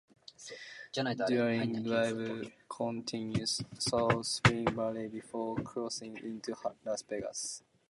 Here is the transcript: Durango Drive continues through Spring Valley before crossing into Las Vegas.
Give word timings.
Durango 1.27 1.79
Drive 1.83 2.51
continues 2.67 3.61
through 3.79 4.23
Spring 4.23 4.65
Valley 4.75 5.07
before 5.09 5.55
crossing 5.57 6.17
into 6.17 6.55
Las 6.83 7.03
Vegas. 7.03 7.61